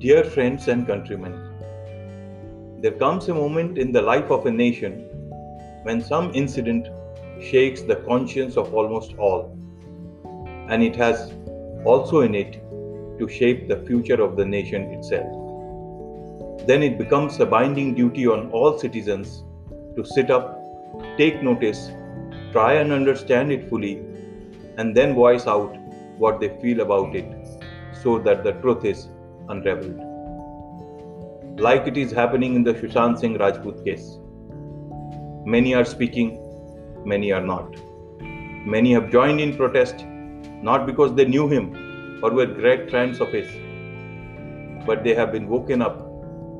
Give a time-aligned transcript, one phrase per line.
[0.00, 1.34] Dear friends and countrymen,
[2.80, 4.92] there comes a moment in the life of a nation
[5.82, 6.88] when some incident
[7.38, 9.54] shakes the conscience of almost all,
[10.70, 11.34] and it has
[11.84, 12.54] also in it
[13.18, 15.28] to shape the future of the nation itself.
[16.66, 19.44] Then it becomes a binding duty on all citizens
[19.96, 20.58] to sit up,
[21.18, 21.90] take notice,
[22.52, 24.02] try and understand it fully,
[24.78, 25.76] and then voice out
[26.16, 27.30] what they feel about it
[28.02, 29.08] so that the truth is
[29.50, 30.00] unraveled.
[31.60, 34.18] Like it is happening in the Sushant Singh Rajput case.
[35.44, 36.38] Many are speaking,
[37.04, 37.76] many are not.
[38.66, 40.04] Many have joined in protest
[40.62, 43.48] not because they knew him or were great friends of his,
[44.86, 46.06] but they have been woken up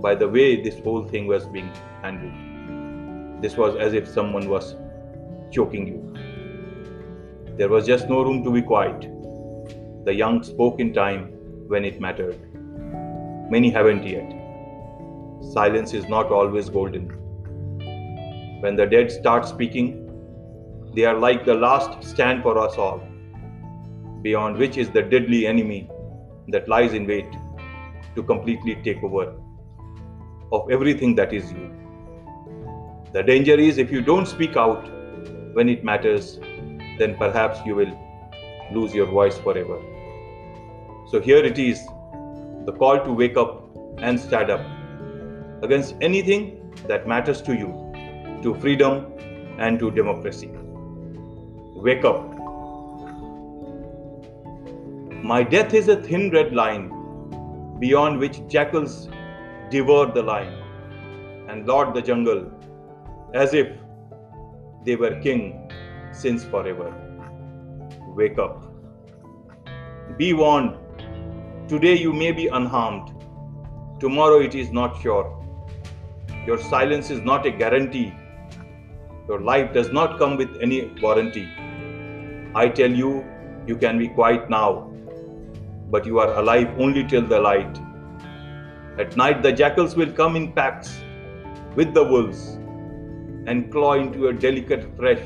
[0.00, 1.70] by the way this whole thing was being
[2.02, 3.42] handled.
[3.42, 4.76] This was as if someone was
[5.50, 6.14] choking you.
[7.56, 9.08] There was just no room to be quiet.
[10.04, 11.32] The young spoke in time
[11.66, 12.38] when it mattered.
[13.50, 14.30] Many haven't yet.
[15.52, 17.08] Silence is not always golden.
[18.60, 20.04] When the dead start speaking,
[20.94, 23.00] they are like the last stand for us all,
[24.20, 25.88] beyond which is the deadly enemy
[26.48, 27.26] that lies in wait
[28.16, 29.34] to completely take over
[30.52, 31.72] of everything that is you.
[33.14, 34.90] The danger is if you don't speak out
[35.54, 36.38] when it matters,
[36.98, 37.98] then perhaps you will
[38.72, 39.80] lose your voice forever.
[41.10, 41.86] So here it is
[42.68, 43.52] the call to wake up
[44.06, 44.64] and stand up
[45.66, 46.48] against anything
[46.86, 47.68] that matters to you,
[48.42, 49.06] to freedom
[49.58, 50.50] and to democracy.
[51.86, 52.26] Wake up.
[55.30, 56.84] My death is a thin red line
[57.80, 59.08] beyond which jackals
[59.70, 62.42] devour the lion and lord the jungle
[63.44, 63.68] as if
[64.84, 65.72] they were king
[66.12, 66.90] since forever.
[68.20, 68.54] Wake up.
[70.18, 70.76] Be warned.
[71.68, 73.08] Today you may be unharmed.
[74.00, 75.26] Tomorrow it is not sure.
[76.46, 78.14] Your silence is not a guarantee.
[79.28, 81.46] Your life does not come with any warranty.
[82.54, 83.22] I tell you,
[83.66, 84.90] you can be quiet now,
[85.90, 87.78] but you are alive only till the light.
[88.98, 90.98] At night, the jackals will come in packs
[91.74, 92.54] with the wolves
[93.46, 95.20] and claw into your delicate flesh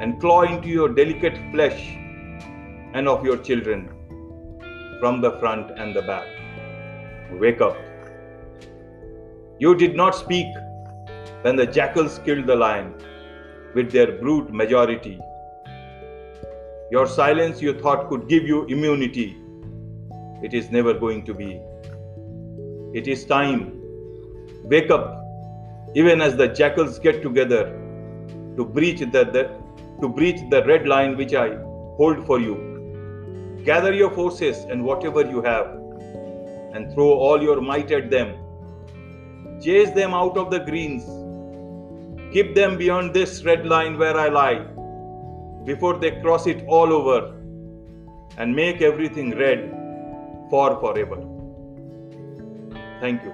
[0.00, 1.80] and claw into your delicate flesh
[2.94, 3.88] and of your children
[5.00, 6.28] from the front and the back.
[7.32, 7.76] Wake up.
[9.58, 10.46] You did not speak
[11.42, 12.94] when the jackals killed the lion
[13.74, 15.18] with their brute majority.
[16.90, 19.36] Your silence you thought could give you immunity.
[20.42, 21.60] It is never going to be.
[22.94, 23.80] It is time.
[24.64, 25.20] Wake up
[25.94, 27.64] even as the jackals get together
[28.56, 29.50] to breach the, the,
[30.00, 31.56] to breach the red line which I
[31.96, 32.69] hold for you.
[33.64, 35.66] Gather your forces and whatever you have,
[36.74, 38.34] and throw all your might at them.
[39.62, 41.04] Chase them out of the greens.
[42.32, 44.66] Keep them beyond this red line where I lie,
[45.64, 47.36] before they cross it all over,
[48.38, 49.70] and make everything red
[50.48, 51.18] for forever.
[53.00, 53.32] Thank you.